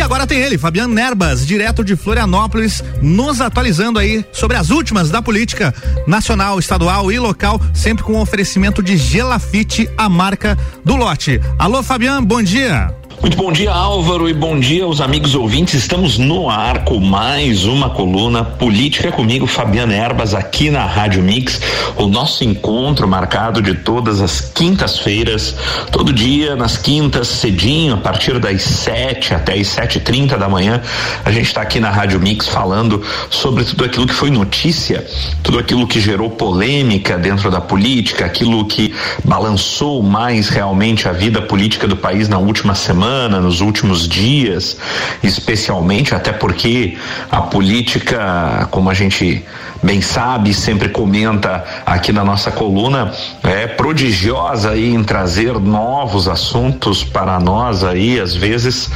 [0.00, 5.10] E agora tem ele, Fabiano Nerbas, direto de Florianópolis, nos atualizando aí sobre as últimas
[5.10, 5.74] da política
[6.06, 11.38] nacional, estadual e local, sempre com oferecimento de Gelafite, a marca do lote.
[11.58, 12.99] Alô, Fabiano, bom dia.
[13.22, 15.74] Muito bom dia, Álvaro, e bom dia aos amigos ouvintes.
[15.74, 21.60] Estamos no ar com mais uma coluna Política comigo, Fabiana Erbas, aqui na Rádio Mix.
[21.98, 25.54] O nosso encontro marcado de todas as quintas-feiras,
[25.92, 30.48] todo dia, nas quintas, cedinho, a partir das sete até as sete e trinta da
[30.48, 30.80] manhã.
[31.22, 35.06] A gente está aqui na Rádio Mix falando sobre tudo aquilo que foi notícia,
[35.42, 41.42] tudo aquilo que gerou polêmica dentro da política, aquilo que balançou mais realmente a vida
[41.42, 44.76] política do país na última semana semana, nos últimos dias,
[45.20, 46.96] especialmente, até porque
[47.28, 49.44] a política, como a gente
[49.82, 57.02] bem sabe, sempre comenta aqui na nossa coluna, é prodigiosa aí em trazer novos assuntos
[57.02, 58.90] para nós aí, às vezes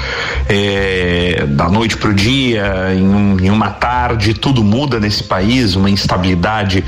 [0.48, 5.74] é, da noite para o dia, em, um, em uma tarde, tudo muda nesse país,
[5.74, 6.84] uma instabilidade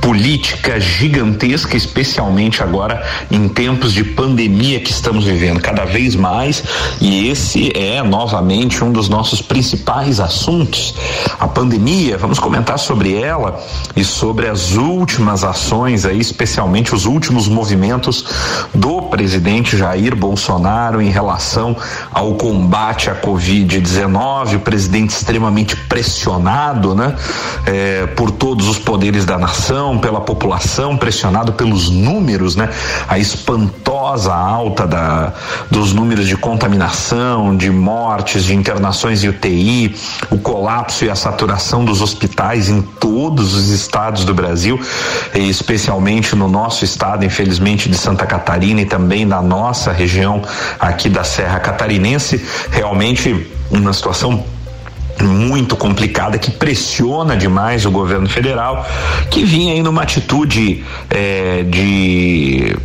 [0.00, 5.60] política gigantesca, especialmente agora em tempos de pandemia que estamos vivendo.
[5.60, 6.63] Cada vez mais
[7.00, 10.94] e esse é novamente um dos nossos principais assuntos.
[11.38, 13.60] A pandemia, vamos comentar sobre ela
[13.96, 18.24] e sobre as últimas ações aí, especialmente os últimos movimentos
[18.74, 21.76] do presidente Jair Bolsonaro em relação
[22.10, 27.14] ao combate à Covid-19, o presidente extremamente pressionado, né,
[27.66, 32.68] é, por todos os poderes da nação, pela população, pressionado pelos números, né,
[33.08, 35.32] a espantosa alta da,
[35.70, 39.96] dos números de contaminação, de mortes, de internações em UTI,
[40.30, 44.80] o colapso e a saturação dos hospitais em todos os estados do Brasil,
[45.34, 50.42] especialmente no nosso estado, infelizmente, de Santa Catarina e também na nossa região
[50.78, 54.44] aqui da Serra Catarinense, realmente uma situação
[55.22, 58.86] muito complicada que pressiona demais o governo federal,
[59.30, 62.76] que vinha aí numa atitude é, de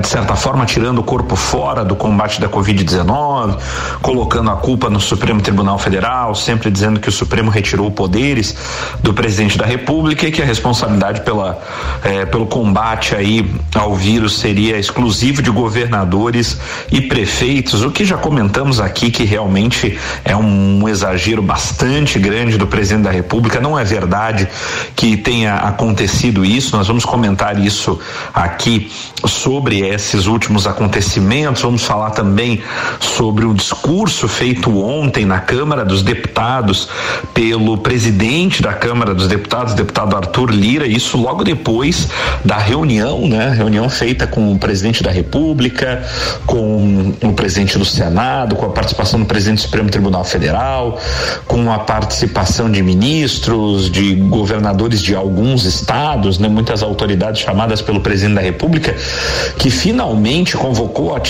[0.00, 3.56] de certa forma tirando o corpo fora do combate da Covid-19,
[4.00, 8.56] colocando a culpa no Supremo Tribunal Federal, sempre dizendo que o Supremo retirou poderes
[9.00, 11.60] do presidente da República e que a responsabilidade pela,
[12.02, 16.58] eh, pelo combate aí ao vírus seria exclusivo de governadores
[16.90, 21.11] e prefeitos, o que já comentamos aqui que realmente é um exagero
[21.42, 23.60] bastante grande do presidente da República.
[23.60, 24.48] Não é verdade
[24.94, 27.98] que tenha acontecido isso, nós vamos comentar isso
[28.32, 28.90] aqui
[29.26, 31.62] sobre esses últimos acontecimentos.
[31.62, 32.62] Vamos falar também
[33.00, 36.88] sobre o discurso feito ontem na Câmara dos Deputados
[37.34, 42.08] pelo presidente da Câmara dos Deputados, deputado Arthur Lira, isso logo depois
[42.44, 43.50] da reunião, né?
[43.50, 46.02] Reunião feita com o presidente da República,
[46.46, 50.98] com o presidente do Senado, com a participação do presidente do Supremo Tribunal Federal,
[51.46, 56.48] com a participação de ministros, de governadores de alguns estados, né?
[56.48, 58.94] Muitas autoridades chamadas pelo presidente da República
[59.58, 61.20] que finalmente convocou é,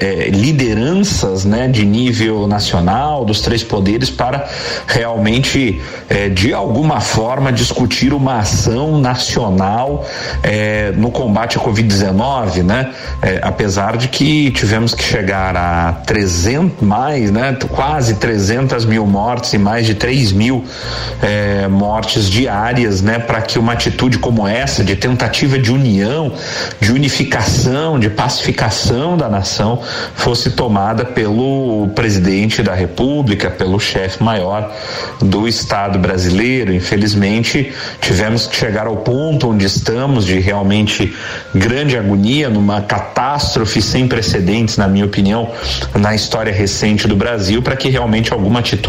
[0.00, 4.48] é, lideranças né, de nível nacional, dos três poderes, para
[4.86, 10.06] realmente, é, de alguma forma, discutir uma ação nacional
[10.42, 12.92] é, no combate à Covid-19, né?
[13.22, 17.56] É, apesar de que tivemos que chegar a 300 mais, né?
[17.70, 20.64] Quase 300 mil mortes e mais de 3 mil
[21.22, 23.18] é, mortes diárias, né?
[23.18, 26.32] Para que uma atitude como essa, de tentativa de união,
[26.80, 29.82] de unificação, de pacificação da nação
[30.14, 34.72] fosse tomada pelo presidente da República, pelo chefe maior
[35.20, 36.72] do Estado brasileiro.
[36.72, 41.14] Infelizmente, tivemos que chegar ao ponto onde estamos de realmente
[41.54, 45.50] grande agonia, numa catástrofe sem precedentes, na minha opinião,
[45.94, 48.87] na história recente do Brasil, para que realmente alguma atitude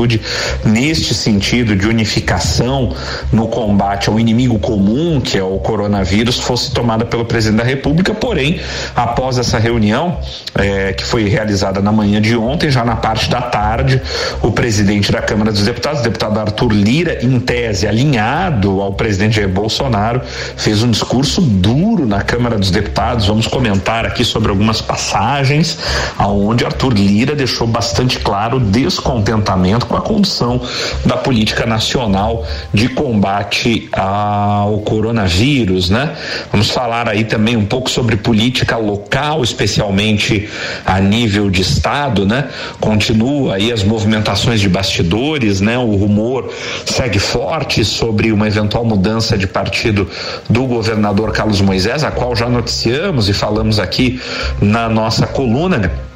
[0.64, 2.96] neste sentido de unificação
[3.32, 8.14] no combate ao inimigo comum, que é o coronavírus, fosse tomada pelo presidente da República,
[8.14, 8.60] porém
[8.96, 10.20] após essa reunião,
[10.56, 14.02] é, que foi realizada na manhã de ontem, já na parte da tarde,
[14.42, 19.50] o presidente da Câmara dos Deputados, deputado Arthur Lira, em tese alinhado ao presidente Jair
[19.50, 20.22] Bolsonaro,
[20.56, 23.28] fez um discurso duro na Câmara dos Deputados.
[23.28, 25.78] Vamos comentar aqui sobre algumas passagens,
[26.18, 30.62] aonde Arthur Lira deixou bastante claro o descontentamento com a condução
[31.04, 36.16] da política nacional de combate ao coronavírus, né?
[36.52, 40.48] Vamos falar aí também um pouco sobre política local, especialmente
[40.86, 42.48] a nível de estado, né?
[42.80, 45.78] Continua aí as movimentações de bastidores, né?
[45.78, 46.54] O rumor
[46.86, 50.08] segue forte sobre uma eventual mudança de partido
[50.48, 54.22] do governador Carlos Moisés, a qual já noticiamos e falamos aqui
[54.62, 56.09] na nossa coluna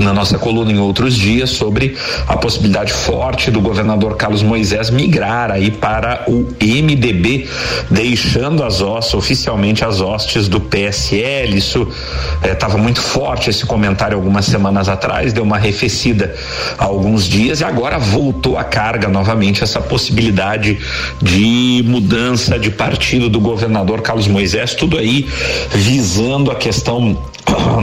[0.00, 1.96] na nossa coluna em outros dias sobre
[2.26, 7.48] a possibilidade forte do governador Carlos Moisés migrar aí para o MDB,
[7.90, 11.56] deixando as hostes, oficialmente as hostes do PSL.
[11.56, 11.86] Isso
[12.42, 16.34] estava eh, muito forte esse comentário algumas semanas atrás, deu uma arrefecida
[16.78, 20.78] há alguns dias e agora voltou a carga novamente essa possibilidade
[21.20, 25.26] de mudança de partido do governador Carlos Moisés, tudo aí
[25.70, 27.16] visando a questão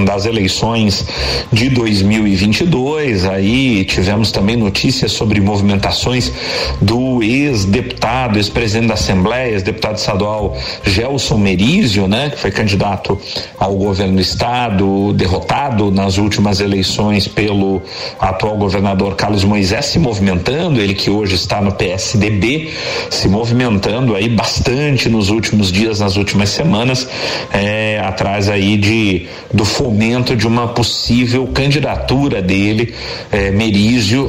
[0.06, 1.06] das eleições
[1.52, 1.70] de
[2.02, 3.26] 2022.
[3.26, 6.32] Aí tivemos também notícias sobre movimentações
[6.82, 13.20] do ex-deputado, ex-presidente da Assembleia, ex-deputado estadual Gelson Merizio, né, que foi candidato
[13.58, 17.82] ao governo do estado, derrotado nas últimas eleições pelo
[18.20, 22.70] atual governador Carlos Moisés, se movimentando, ele que hoje está no PSDB,
[23.10, 27.08] se movimentando aí bastante nos últimos dias, nas últimas semanas,
[27.52, 31.89] é, atrás aí de do fomento de uma possível candidatura
[32.42, 32.94] dele,
[33.32, 33.54] eh,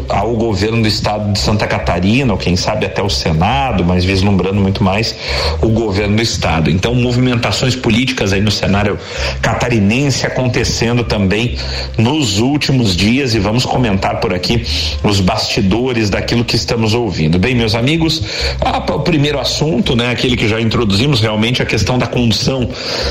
[0.08, 4.60] ao governo do estado de Santa Catarina, ou quem sabe até o Senado, mas vislumbrando
[4.60, 5.14] muito mais
[5.60, 6.70] o governo do estado.
[6.70, 8.98] Então, movimentações políticas aí no cenário
[9.40, 11.56] catarinense acontecendo também
[11.96, 14.64] nos últimos dias e vamos comentar por aqui
[15.02, 17.38] os bastidores daquilo que estamos ouvindo.
[17.38, 18.22] Bem, meus amigos,
[18.60, 22.68] ah, o primeiro assunto, né, aquele que já introduzimos, realmente a questão da condução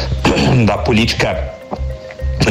[0.66, 1.59] da política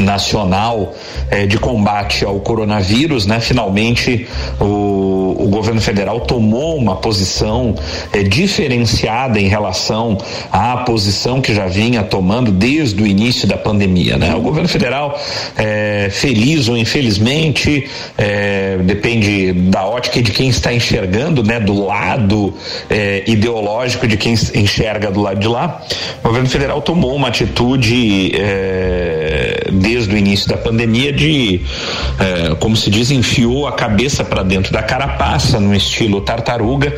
[0.01, 0.93] nacional
[1.29, 3.39] eh, de combate ao coronavírus, né?
[3.39, 4.27] Finalmente
[4.59, 7.75] o, o governo federal tomou uma posição
[8.13, 10.17] eh, diferenciada em relação
[10.51, 14.35] à posição que já vinha tomando desde o início da pandemia, né?
[14.35, 15.19] O governo federal,
[15.57, 17.89] eh, feliz ou infelizmente,
[18.85, 21.59] depende da ótica de quem está enxergando, né?
[21.59, 22.53] Do lado
[23.25, 25.81] ideológico de quem enxerga do lado de lá,
[26.23, 31.61] o governo federal tomou uma atitude eh, desde o início da pandemia de,
[32.19, 36.95] eh, como se diz, enfiou a cabeça para dentro da carapaça no estilo tartaruga,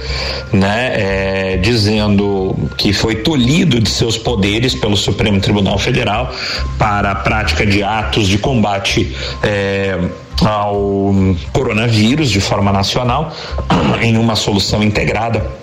[0.51, 6.33] né, eh, dizendo que foi tolhido de seus poderes pelo Supremo Tribunal Federal
[6.77, 9.97] para a prática de atos de combate eh,
[10.43, 11.13] ao
[11.53, 13.33] coronavírus de forma nacional
[14.01, 15.61] em uma solução integrada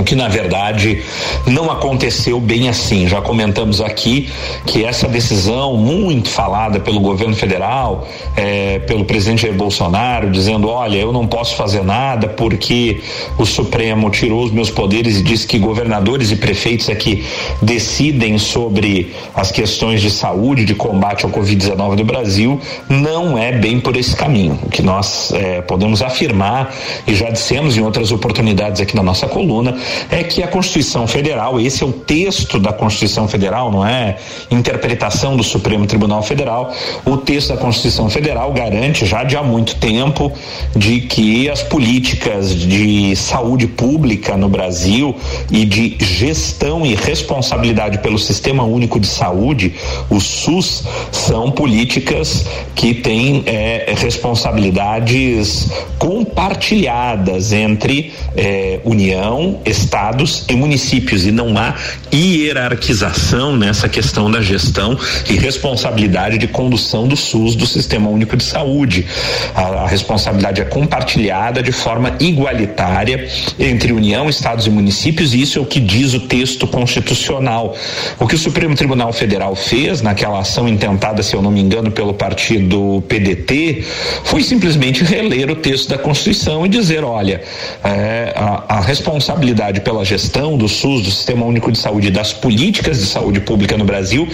[0.00, 1.02] o que na verdade
[1.46, 3.06] não aconteceu bem assim.
[3.06, 4.28] Já comentamos aqui
[4.66, 8.06] que essa decisão muito falada pelo governo federal,
[8.36, 13.00] é, pelo presidente Jair Bolsonaro, dizendo: olha, eu não posso fazer nada porque
[13.38, 17.24] o Supremo tirou os meus poderes e disse que governadores e prefeitos é que
[17.62, 23.80] decidem sobre as questões de saúde, de combate ao Covid-19 no Brasil, não é bem
[23.80, 24.58] por esse caminho.
[24.62, 26.74] O que nós é, podemos afirmar
[27.06, 29.76] e já dissemos em outras oportunidades aqui na nossa coluna
[30.10, 34.16] é que a Constituição Federal, esse é o texto da Constituição Federal, não é
[34.50, 36.72] interpretação do Supremo Tribunal Federal,
[37.04, 40.32] o texto da Constituição Federal garante já de há muito tempo
[40.74, 45.14] de que as políticas de saúde pública no Brasil
[45.50, 49.74] e de gestão e responsabilidade pelo Sistema Único de Saúde,
[50.10, 61.26] o SUS, são políticas que têm é, responsabilidades compartilhadas entre é, União, estados e municípios
[61.26, 61.74] e não há
[62.12, 64.98] hierarquização nessa questão da gestão
[65.28, 69.06] e responsabilidade de condução do SUS do Sistema Único de Saúde.
[69.54, 73.28] A, a responsabilidade é compartilhada de forma igualitária
[73.58, 77.76] entre União, estados e municípios e isso é o que diz o texto constitucional.
[78.18, 81.90] O que o Supremo Tribunal Federal fez naquela ação intentada, se eu não me engano,
[81.90, 83.84] pelo partido PDT,
[84.24, 87.42] foi simplesmente reler o texto da Constituição e dizer, olha,
[87.82, 92.10] é, a, a responsabilidade responsabilidade pela gestão do SUS, do Sistema Único de Saúde e
[92.10, 94.28] das políticas de saúde pública no Brasil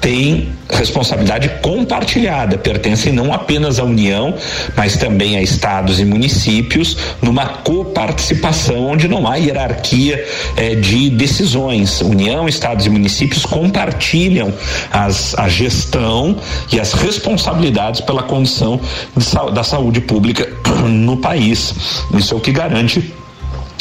[0.00, 4.34] tem responsabilidade compartilhada, pertencem não apenas à União,
[4.76, 10.24] mas também a estados e municípios, numa coparticipação onde não há hierarquia
[10.56, 12.00] eh, de decisões.
[12.00, 14.52] União, estados e municípios compartilham
[14.92, 16.36] as, a gestão
[16.72, 18.80] e as responsabilidades pela condição
[19.16, 20.48] de, da saúde pública
[20.88, 21.74] no país.
[22.14, 23.14] Isso é o que garante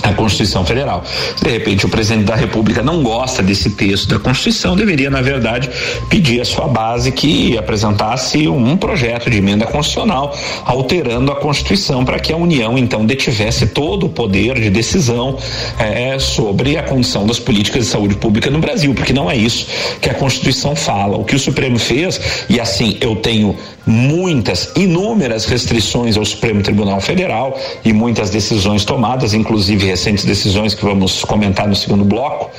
[0.10, 1.04] a Constituição Federal.
[1.42, 5.70] De repente o presidente da República não gosta desse texto da Constituição, deveria, na verdade,
[6.10, 10.36] pedir à sua base que apresentasse um projeto de emenda constitucional
[10.66, 15.38] alterando a Constituição para que a União então detivesse todo o poder de decisão
[15.80, 19.68] eh, sobre a condição das políticas de saúde pública no Brasil, porque não é isso
[20.02, 21.18] que a Constituição fala.
[21.18, 22.20] O que o Supremo fez,
[22.50, 29.34] e assim eu tenho muitas, inúmeras restrições ao Supremo Tribunal Federal e muitas decisões tomadas,
[29.34, 32.52] inclusive recentes decisões que vamos comentar no segundo bloco,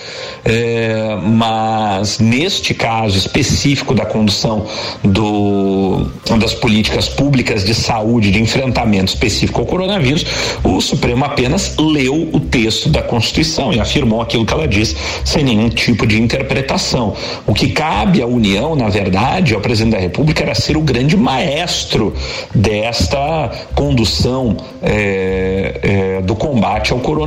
[0.43, 4.65] é, mas neste caso específico da condução
[5.05, 10.25] do, das políticas públicas de saúde, de enfrentamento específico ao coronavírus,
[10.65, 15.45] o Supremo apenas leu o texto da Constituição e afirmou aquilo que ela diz sem
[15.45, 17.15] nenhum tipo de interpretação.
[17.47, 21.17] O que cabe à União, na verdade, ao presidente da República era ser o grande
[21.19, 22.15] maestro
[22.55, 27.26] desta condução é, é, do combate ao coronavírus,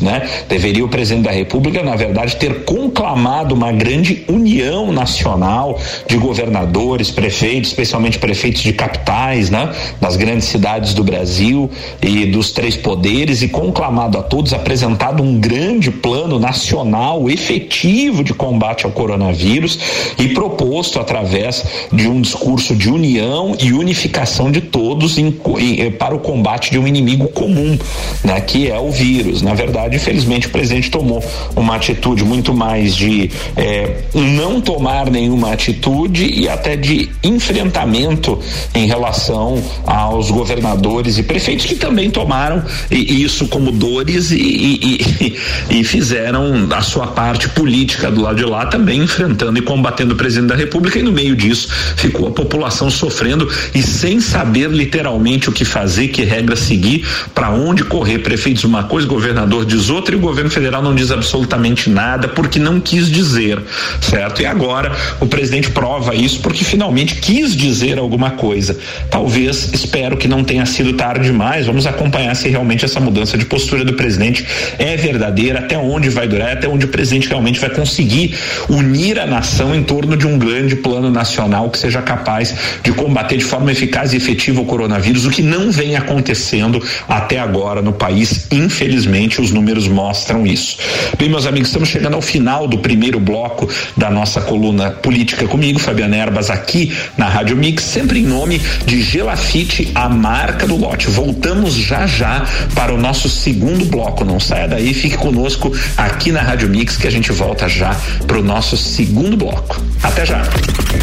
[0.00, 0.28] né?
[0.48, 7.10] Deveria o presidente da República, na verdade, ter conclamado uma grande união nacional de governadores,
[7.10, 9.72] prefeitos, especialmente prefeitos de capitais, né?
[10.00, 15.38] Das grandes cidades do Brasil e dos três poderes e conclamado a todos, apresentado um
[15.38, 19.78] grande plano nacional efetivo de combate ao coronavírus
[20.18, 25.90] e proposto através de um discurso de união e unificação de todos em, em, eh,
[25.90, 27.78] para o combate de um inimigo comum,
[28.22, 28.40] né?
[28.40, 29.23] Que é o vírus.
[29.42, 31.24] Na verdade, infelizmente, o presidente tomou
[31.56, 38.38] uma atitude muito mais de eh, não tomar nenhuma atitude e até de enfrentamento
[38.74, 45.36] em relação aos governadores e prefeitos que também tomaram isso como dores e, e,
[45.70, 50.14] e, e fizeram a sua parte política do lado de lá também enfrentando e combatendo
[50.14, 54.70] o presidente da República e no meio disso ficou a população sofrendo e sem saber
[54.70, 58.18] literalmente o que fazer, que regra seguir, para onde correr.
[58.18, 62.58] Prefeitos uma coisa, governador diz outra e o governo federal não diz absolutamente nada porque
[62.58, 63.60] não quis dizer,
[64.00, 64.42] certo?
[64.42, 68.76] E agora o presidente prova isso porque finalmente quis dizer alguma coisa.
[69.10, 71.66] Talvez, espero que não tenha sido tarde demais.
[71.66, 74.46] Vamos acompanhar se realmente essa mudança de postura do presidente
[74.78, 78.34] é verdadeira, até onde vai durar, até onde o presidente realmente vai conseguir
[78.68, 83.36] unir a nação em torno de um grande plano nacional que seja capaz de combater
[83.36, 87.92] de forma eficaz e efetiva o coronavírus, o que não vem acontecendo até agora no
[87.92, 88.46] país.
[88.94, 90.78] Infelizmente, os números mostram isso.
[91.18, 95.80] Bem, meus amigos, estamos chegando ao final do primeiro bloco da nossa coluna Política comigo,
[95.80, 101.08] Fabiana Erbas, aqui na Rádio Mix, sempre em nome de Gelafite, a marca do lote.
[101.08, 104.24] Voltamos já já para o nosso segundo bloco.
[104.24, 107.96] Não saia daí, fique conosco aqui na Rádio Mix que a gente volta já
[108.28, 109.82] para o nosso segundo bloco.
[110.04, 110.40] Até já.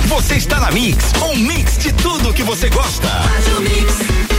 [0.07, 3.09] Você está na Mix, um mix de tudo que você gosta.
[3.09, 4.30] Rádio Mix.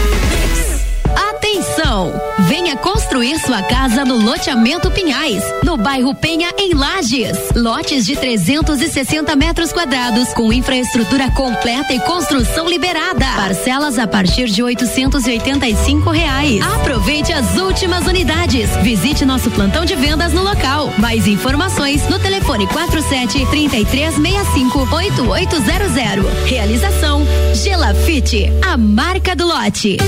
[1.53, 2.11] Atenção!
[2.49, 7.37] Venha construir sua casa no loteamento Pinhais, no bairro Penha, em Lages.
[7.55, 13.27] Lotes de 360 metros quadrados, com infraestrutura completa e construção liberada.
[13.37, 16.63] Parcelas a partir de 885 reais.
[16.63, 18.71] Aproveite as últimas unidades.
[18.81, 20.91] Visite nosso plantão de vendas no local.
[20.97, 26.47] Mais informações no telefone 47 3365 8800.
[26.47, 29.99] Realização Gelafite, a marca do lote.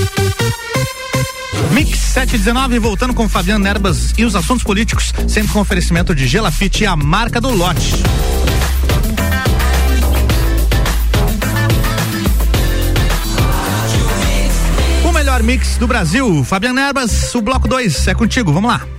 [1.71, 6.85] Mix 719, voltando com Fabiano Nerbas e os assuntos políticos, sempre com oferecimento de Gelafite,
[6.85, 7.93] a marca do lote.
[15.03, 16.43] O melhor mix do Brasil.
[16.43, 18.94] Fabiano Nerbas, o bloco 2 é contigo, vamos lá.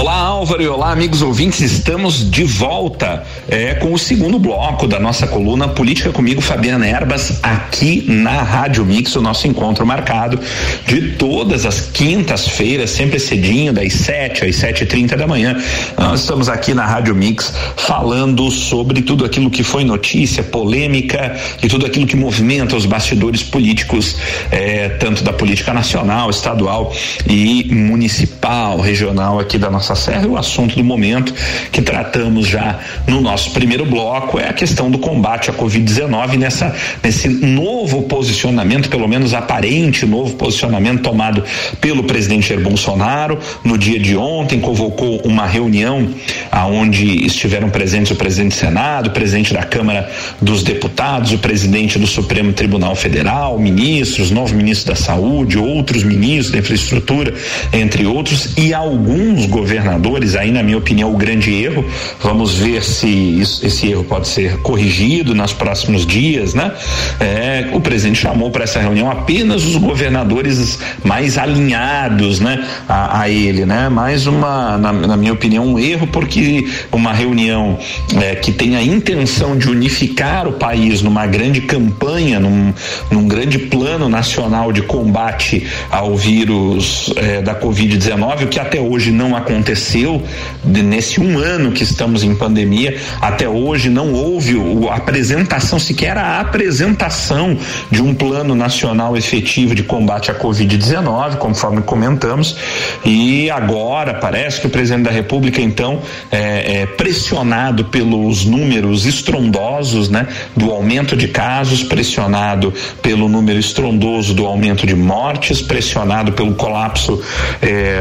[0.00, 1.60] Olá, Álvaro, e olá, amigos ouvintes.
[1.60, 7.38] Estamos de volta é, com o segundo bloco da nossa coluna Política comigo, Fabiana Erbas,
[7.42, 10.40] aqui na Rádio Mix, o nosso encontro marcado
[10.86, 15.54] de todas as quintas-feiras, sempre cedinho, das 7 às 7 e 30 da manhã.
[15.98, 21.68] Nós estamos aqui na Rádio Mix falando sobre tudo aquilo que foi notícia, polêmica e
[21.68, 24.16] tudo aquilo que movimenta os bastidores políticos,
[24.50, 26.90] é, tanto da política nacional, estadual
[27.28, 30.22] e municipal, regional aqui da nossa nossa serra.
[30.22, 31.34] E o assunto do momento
[31.70, 36.74] que tratamos já no nosso primeiro bloco é a questão do combate à Covid-19 nessa
[37.02, 41.42] nesse novo posicionamento, pelo menos aparente novo posicionamento tomado
[41.80, 46.08] pelo presidente Jair Bolsonaro no dia de ontem convocou uma reunião
[46.50, 51.98] aonde estiveram presentes o presidente do Senado, o presidente da Câmara dos Deputados, o presidente
[51.98, 57.34] do Supremo Tribunal Federal, ministros, novo ministro da Saúde, outros ministros da infraestrutura,
[57.72, 61.84] entre outros, e alguns governadores governadores, aí na minha opinião o grande erro.
[62.20, 66.72] Vamos ver se isso, esse erro pode ser corrigido nos próximos dias, né?
[67.18, 72.64] É, o presidente chamou para essa reunião apenas os governadores mais alinhados, né?
[72.88, 73.88] A, a ele, né?
[73.88, 77.78] Mais uma, na, na, minha opinião, um erro porque uma reunião
[78.20, 82.72] é, que tem a intenção de unificar o país numa grande campanha, num,
[83.10, 89.10] num grande plano nacional de combate ao vírus é, da Covid-19, o que até hoje
[89.10, 90.22] não aconteceu aconteceu
[90.64, 92.98] nesse um ano que estamos em pandemia.
[93.20, 94.56] Até hoje não houve
[94.88, 97.56] a apresentação, sequer a apresentação
[97.90, 102.56] de um plano nacional efetivo de combate à Covid-19, conforme comentamos.
[103.04, 106.00] E agora parece que o presidente da República, então,
[106.30, 114.34] é, é pressionado pelos números estrondosos, né, do aumento de casos, pressionado pelo número estrondoso
[114.34, 117.22] do aumento de mortes, pressionado pelo colapso.
[117.62, 118.00] É,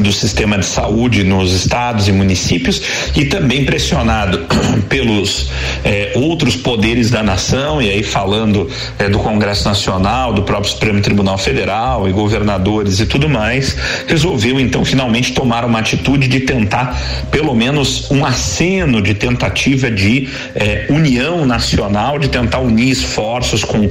[0.00, 2.82] do sistema de saúde nos estados e municípios
[3.14, 4.46] e também pressionado
[4.88, 5.50] pelos
[5.84, 11.00] eh, outros poderes da nação e aí falando eh, do Congresso Nacional, do próprio Supremo
[11.00, 13.76] Tribunal Federal e governadores e tudo mais,
[14.06, 20.28] resolveu então finalmente tomar uma atitude de tentar pelo menos um aceno de tentativa de
[20.54, 23.88] eh, união nacional, de tentar unir esforços com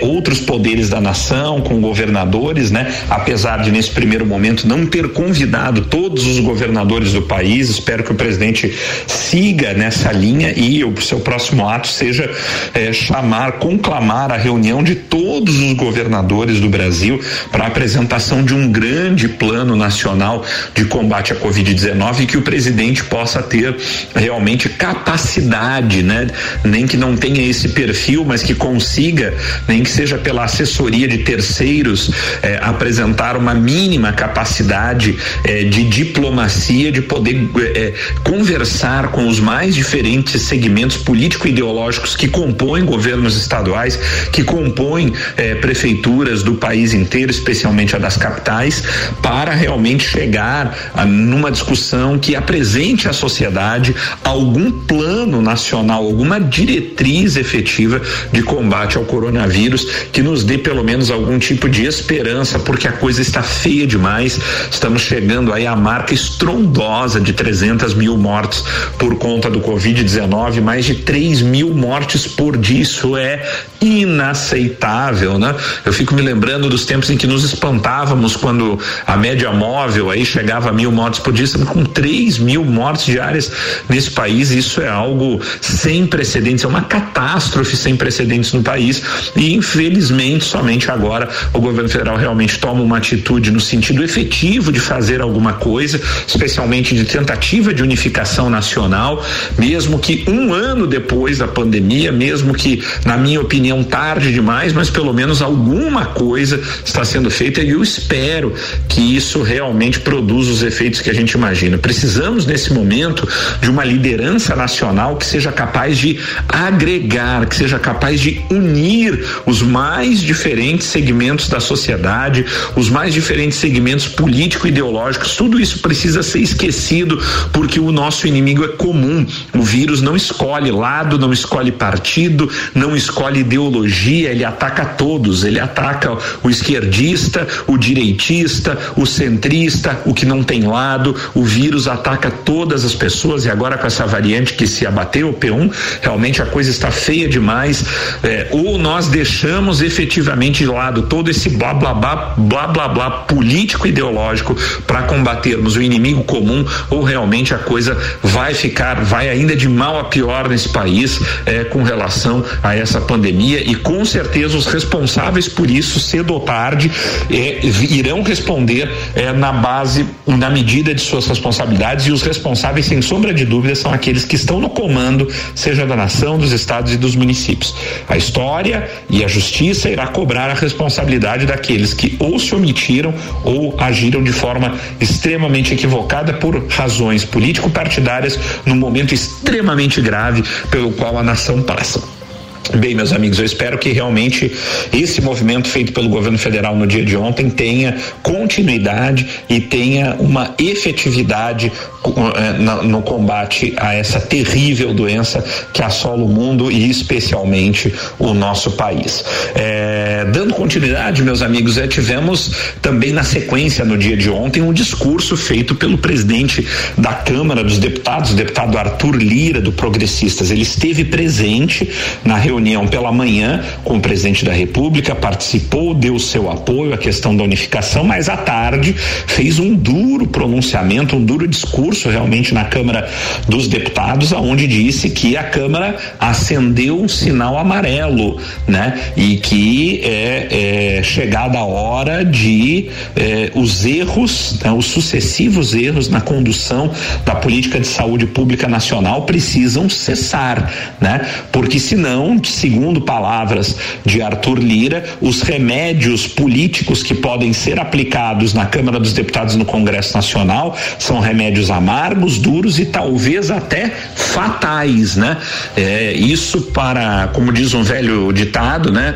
[0.00, 2.92] outros poderes da nação, com governadores, né?
[3.08, 7.70] Apesar de nesse primeiro momento não ter convidado todos os governadores do país.
[7.70, 8.70] Espero que o presidente
[9.06, 12.30] siga nessa linha e o seu próximo ato seja
[12.74, 17.18] eh, chamar, conclamar a reunião de todos os governadores do Brasil
[17.50, 22.42] para a apresentação de um grande plano nacional de combate à Covid-19 e que o
[22.42, 23.74] presidente possa ter
[24.14, 26.26] realmente capacidade, né?
[26.62, 29.32] Nem que não tenha esse perfil, mas que consiga,
[29.66, 32.10] nem que seja pela assessoria de terceiros,
[32.42, 39.74] eh, apresentar uma mínima capacidade eh, de diplomacia, de poder eh, conversar com os mais
[39.74, 43.98] diferentes segmentos político-ideológicos que compõem governos estaduais,
[44.32, 48.82] que compõem eh, prefeituras do país inteiro, especialmente a das capitais,
[49.22, 57.36] para realmente chegar a, numa discussão que apresente à sociedade algum plano nacional, alguma diretriz
[57.36, 58.00] efetiva
[58.32, 62.92] de combate ao coronavírus que nos dê pelo menos algum tipo de esperança, porque a
[62.92, 64.38] coisa está feia demais.
[64.70, 68.64] Estamos chegando aí a marca estrondosa de 300 mil mortes
[68.98, 72.80] por conta do Covid-19, mais de 3 mil mortes por dia.
[72.80, 73.46] Isso é
[73.78, 75.54] inaceitável, né?
[75.84, 80.24] Eu fico me lembrando dos tempos em que nos espantávamos quando a média móvel aí
[80.24, 83.52] chegava a mil mortes por dia, com 3 mil mortes diárias
[83.90, 84.50] nesse país.
[84.50, 89.02] Isso é algo sem precedentes, é uma catástrofe sem precedentes no país.
[89.36, 94.80] E infelizmente, somente agora o governo federal realmente toma uma atitude no sentido efetivo de
[94.92, 99.24] fazer alguma coisa, especialmente de tentativa de unificação nacional,
[99.56, 104.90] mesmo que um ano depois da pandemia, mesmo que, na minha opinião, tarde demais, mas
[104.90, 108.52] pelo menos alguma coisa está sendo feita e eu espero
[108.86, 111.78] que isso realmente produza os efeitos que a gente imagina.
[111.78, 113.26] Precisamos, nesse momento,
[113.62, 119.62] de uma liderança nacional que seja capaz de agregar, que seja capaz de unir os
[119.62, 122.44] mais diferentes segmentos da sociedade,
[122.76, 127.20] os mais diferentes segmentos político e ideológicos, tudo isso precisa ser esquecido
[127.52, 129.24] porque o nosso inimigo é comum.
[129.54, 135.44] O vírus não escolhe lado, não escolhe partido, não escolhe ideologia, ele ataca todos.
[135.44, 141.14] Ele ataca o esquerdista, o direitista, o centrista, o que não tem lado.
[141.34, 145.34] O vírus ataca todas as pessoas e agora com essa variante que se abateu, o
[145.34, 147.84] P1, realmente a coisa está feia demais.
[148.22, 153.10] É, ou nós deixamos efetivamente de lado todo esse blá blá blá blá blá blá
[153.10, 159.54] político ideológico para combatermos o inimigo comum ou realmente a coisa vai ficar, vai ainda
[159.54, 164.56] de mal a pior nesse país é, com relação a essa pandemia e com certeza
[164.56, 166.90] os responsáveis por isso, cedo ou tarde,
[167.30, 173.02] é, irão responder é, na base, na medida de suas responsabilidades e os responsáveis, sem
[173.02, 176.96] sombra de dúvida, são aqueles que estão no comando, seja da nação, dos estados e
[176.96, 177.74] dos municípios.
[178.08, 183.74] A história e a justiça irá cobrar a responsabilidade daqueles que ou se omitiram ou
[183.78, 184.61] agiram de forma
[185.00, 192.21] extremamente equivocada por razões político-partidárias num momento extremamente grave pelo qual a nação passa.
[192.70, 194.50] Bem, meus amigos, eu espero que realmente
[194.92, 200.54] esse movimento feito pelo governo federal no dia de ontem tenha continuidade e tenha uma
[200.56, 201.72] efetividade
[202.04, 208.70] eh, no combate a essa terrível doença que assola o mundo e especialmente o nosso
[208.72, 209.24] país.
[209.54, 214.72] É, dando continuidade, meus amigos, é, tivemos também na sequência no dia de ontem um
[214.72, 220.50] discurso feito pelo presidente da Câmara dos Deputados, o deputado Arthur Lira, do Progressistas.
[220.50, 221.88] Ele esteve presente
[222.24, 226.98] na reunião reunião pela manhã com o presidente da República, participou, deu seu apoio à
[226.98, 232.64] questão da unificação, mas à tarde fez um duro pronunciamento, um duro discurso realmente na
[232.64, 233.08] Câmara
[233.48, 238.38] dos Deputados, aonde disse que a Câmara acendeu um sinal amarelo,
[238.68, 239.00] né?
[239.16, 246.08] E que é, é chegada a hora de é, os erros, né, os sucessivos erros
[246.08, 246.90] na condução
[247.24, 251.26] da política de saúde pública nacional precisam cessar, né?
[251.50, 258.66] Porque senão, segundo palavras de Arthur Lira, os remédios políticos que podem ser aplicados na
[258.66, 265.36] Câmara dos Deputados no Congresso Nacional são remédios amargos, duros e talvez até fatais, né?
[265.76, 269.14] É, isso para, como diz um velho ditado, né?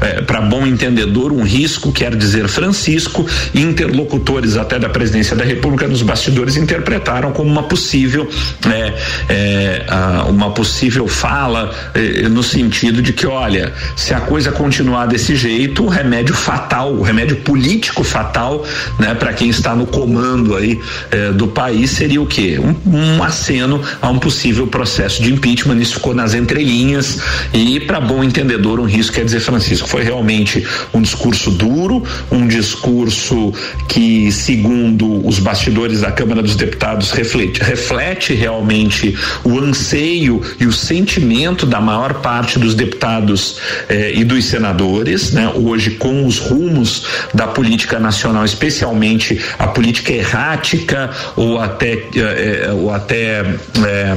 [0.00, 5.88] É, para bom entendedor, um risco quer dizer Francisco, interlocutores até da presidência da República
[5.88, 8.28] nos bastidores interpretaram como uma possível
[8.68, 8.92] é,
[9.28, 9.86] é,
[10.28, 15.84] uma possível fala é, no sentido de que, olha, se a coisa continuar desse jeito,
[15.84, 18.64] o remédio fatal, o remédio político fatal,
[18.98, 20.80] né, para quem está no comando aí
[21.10, 22.58] é, do país seria o quê?
[22.58, 25.80] Um, um aceno a um possível processo de impeachment.
[25.80, 27.20] Isso ficou nas entrelinhas
[27.52, 32.46] e, para bom entendedor, um risco quer dizer, Francisco, foi realmente um discurso duro, um
[32.46, 33.52] discurso
[33.88, 40.72] que, segundo os bastidores da Câmara dos Deputados, reflete, reflete realmente o anseio e o
[40.72, 45.48] sentimento da maior parte dos deputados eh, e dos senadores, né?
[45.54, 52.72] Hoje com os rumos da política nacional, especialmente a política errática ou até eh, eh
[52.72, 54.16] ou até eh,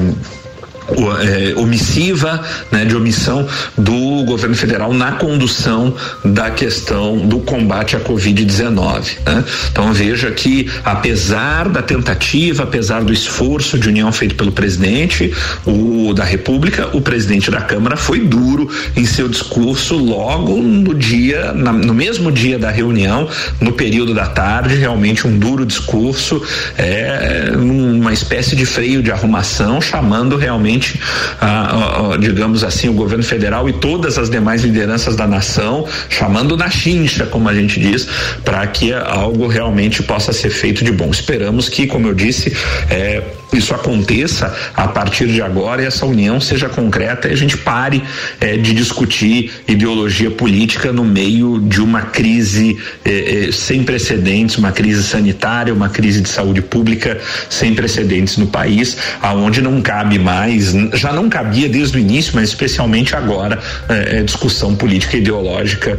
[1.57, 3.47] omissiva, né, de omissão
[3.77, 9.17] do governo federal na condução da questão do combate à Covid-19.
[9.25, 9.43] Né?
[9.71, 15.33] Então veja que, apesar da tentativa, apesar do esforço de união feito pelo presidente
[15.65, 21.53] o, da República, o presidente da Câmara foi duro em seu discurso logo no dia,
[21.53, 23.27] na, no mesmo dia da reunião,
[23.59, 26.41] no período da tarde, realmente um duro discurso,
[26.77, 30.76] é, uma espécie de freio de arrumação, chamando realmente
[31.39, 36.55] a, a, digamos assim, o governo federal e todas as demais lideranças da nação, chamando
[36.55, 38.07] na chincha, como a gente diz,
[38.43, 41.09] para que algo realmente possa ser feito de bom.
[41.09, 42.55] Esperamos que, como eu disse,
[42.89, 43.21] é,
[43.53, 48.03] isso aconteça a partir de agora e essa união seja concreta e a gente pare
[48.41, 54.71] é, de discutir ideologia política no meio de uma crise é, é, sem precedentes, uma
[54.71, 60.73] crise sanitária, uma crise de saúde pública sem precedentes no país, aonde não cabe mais,
[60.93, 63.59] já não cabia desde o início, mas especialmente agora,
[64.25, 65.97] discussão política e ideológica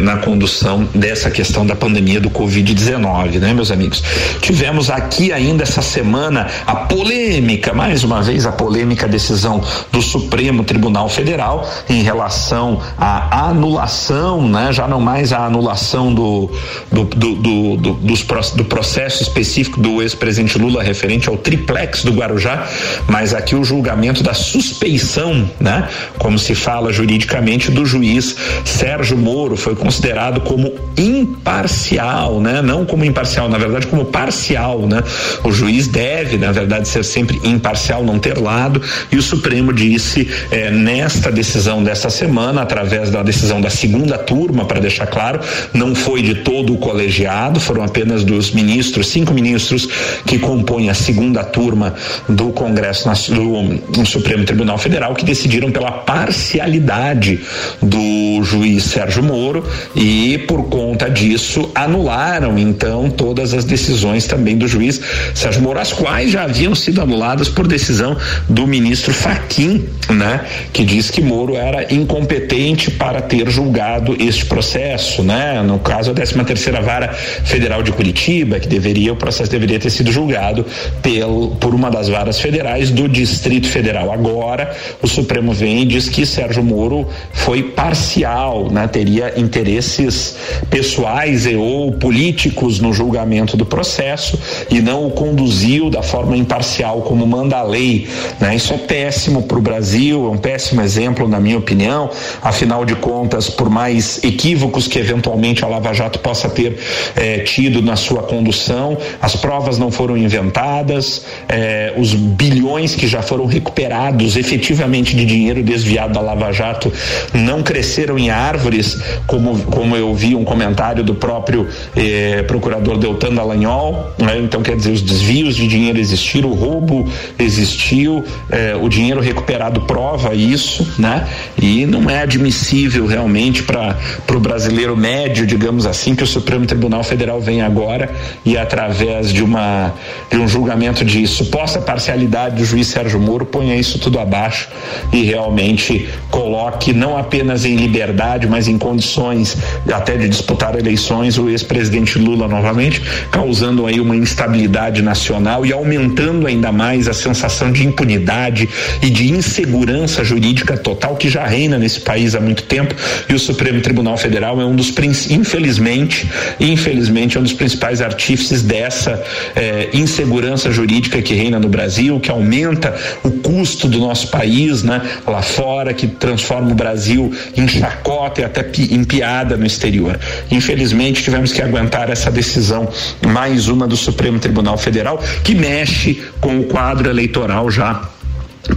[0.00, 4.02] na condução dessa questão da pandemia do Covid-19, né, meus amigos?
[4.40, 10.64] Tivemos aqui ainda essa semana a polêmica, mais uma vez a polêmica decisão do Supremo
[10.64, 16.50] Tribunal Federal em relação à anulação, né, já não mais a anulação do
[16.90, 18.22] do, do, do, do, dos,
[18.54, 22.66] do processo específico do ex-presidente Lula referente ao triplex do Guarujá,
[23.08, 29.56] mas aqui o julgamento da suspeição, né, como se fala juridicamente, do juiz Sérgio Moro
[29.56, 35.02] foi considerado como imparcial, né, não como imparcial, na verdade como parcial, né.
[35.42, 39.72] O juiz deve, na verdade de ser sempre imparcial, não ter lado, e o Supremo
[39.72, 45.40] disse eh, nesta decisão dessa semana, através da decisão da segunda turma, para deixar claro,
[45.72, 49.88] não foi de todo o colegiado, foram apenas dos ministros, cinco ministros
[50.26, 51.94] que compõem a segunda turma
[52.28, 57.40] do Congresso do, do Supremo Tribunal Federal que decidiram pela parcialidade
[57.82, 64.66] do juiz Sérgio Moro e por conta disso anularam então todas as decisões também do
[64.66, 65.00] juiz
[65.34, 68.16] Sérgio Moro, as quais já haviam haviam sido anuladas por decisão
[68.48, 70.40] do ministro Faquim, né?
[70.72, 75.62] Que diz que Moro era incompetente para ter julgado este processo, né?
[75.62, 79.90] No caso, a 13 terceira vara federal de Curitiba, que deveria, o processo deveria ter
[79.90, 80.64] sido julgado
[81.02, 84.10] pelo, por uma das varas federais do Distrito Federal.
[84.10, 88.88] Agora, o Supremo vem e diz que Sérgio Moro foi parcial, né?
[88.88, 90.36] Teria interesses
[90.70, 94.38] pessoais e ou políticos no julgamento do processo
[94.70, 98.08] e não o conduziu da forma imparcial imparcial como manda a lei,
[98.40, 98.54] né?
[98.54, 102.10] Isso é péssimo para o Brasil, é um péssimo exemplo na minha opinião.
[102.40, 106.78] Afinal de contas, por mais equívocos que eventualmente a Lava Jato possa ter
[107.16, 113.20] eh, tido na sua condução, as provas não foram inventadas, eh, os bilhões que já
[113.20, 116.92] foram recuperados efetivamente de dinheiro desviado da Lava Jato
[117.32, 123.34] não cresceram em árvores, como, como eu vi um comentário do próprio eh, procurador Deltan
[123.34, 124.38] Dallagnol, né?
[124.38, 129.82] então quer dizer, os desvios de dinheiro existiram, o roubo existiu, eh, o dinheiro recuperado
[129.82, 131.26] prova isso, né?
[131.60, 133.96] E não é admissível realmente para
[134.30, 138.10] o brasileiro médio, digamos assim, que o Supremo Tribunal Federal venha agora
[138.44, 139.92] e através de uma
[140.30, 144.68] de um julgamento de suposta parcialidade do juiz Sérgio Moro ponha isso tudo abaixo
[145.12, 149.56] e realmente coloque não apenas em liberdade, mas em condições
[149.92, 156.33] até de disputar eleições o ex-presidente Lula novamente, causando aí uma instabilidade nacional e aumentando
[156.46, 158.68] ainda mais a sensação de impunidade
[159.02, 162.94] e de insegurança jurídica total que já reina nesse país há muito tempo
[163.28, 164.92] e o Supremo Tribunal Federal é um dos
[165.30, 169.22] infelizmente, infelizmente é um dos principais artífices dessa
[169.54, 175.02] eh, insegurança jurídica que reina no Brasil, que aumenta o custo do nosso país, né,
[175.26, 180.18] lá fora, que transforma o Brasil em chacota e até em piada no exterior.
[180.50, 182.88] Infelizmente tivemos que aguentar essa decisão,
[183.26, 188.13] mais uma do Supremo Tribunal Federal, que mexe com o quadro eleitoral já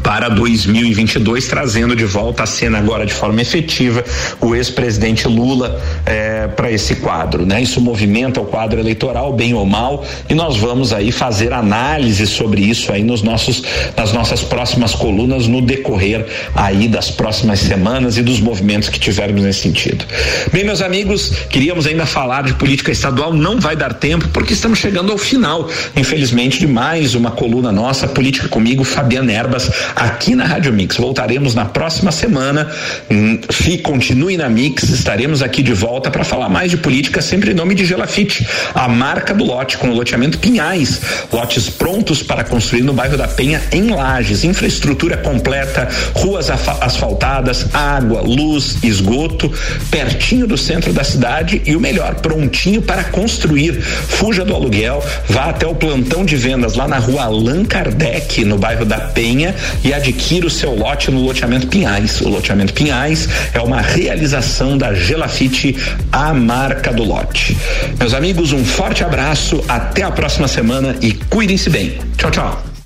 [0.03, 4.03] para 2022, trazendo de volta a cena agora de forma efetiva
[4.41, 7.61] o ex-presidente Lula eh, para esse quadro, né?
[7.61, 12.61] Isso movimenta o quadro eleitoral, bem ou mal, e nós vamos aí fazer análise sobre
[12.61, 13.63] isso aí nos nossos,
[13.95, 19.43] nas nossas próximas colunas no decorrer aí das próximas semanas e dos movimentos que tivermos
[19.43, 20.05] nesse sentido.
[20.51, 24.79] Bem, meus amigos, queríamos ainda falar de política estadual, não vai dar tempo porque estamos
[24.79, 30.45] chegando ao final, infelizmente, de mais uma coluna nossa, Política comigo, Fabiana Erbas aqui na
[30.45, 30.97] Rádio Mix.
[30.97, 32.69] Voltaremos na próxima semana.
[33.09, 37.51] Hum, fique, continue na Mix, estaremos aqui de volta para falar mais de política, sempre
[37.51, 41.01] em nome de Gelafite, a marca do lote com o loteamento Pinhais.
[41.31, 44.43] Lotes prontos para construir no bairro da Penha, em Lages.
[44.43, 49.51] Infraestrutura completa, ruas asfaltadas, água, luz, esgoto,
[49.89, 53.81] pertinho do centro da cidade e o melhor, prontinho para construir.
[53.81, 58.57] Fuja do aluguel, vá até o plantão de vendas lá na rua Allan Kardec, no
[58.57, 62.21] bairro da Penha e adquira o seu lote no loteamento Pinhais.
[62.21, 65.75] O loteamento Pinhais é uma realização da Gelafite,
[66.11, 67.57] a marca do lote.
[67.99, 71.97] Meus amigos, um forte abraço, até a próxima semana e cuidem-se bem.
[72.17, 72.76] Tchau, tchau.